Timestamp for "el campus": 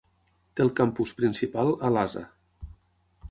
0.63-1.11